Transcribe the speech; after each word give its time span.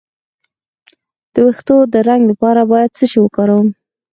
د 1.33 1.35
ویښتو 1.45 1.75
د 1.93 1.95
رنګ 2.07 2.21
لپاره 2.31 2.61
باید 2.71 2.95
څه 2.97 3.03
شی 3.11 3.19
وکاروم؟ 3.21 3.67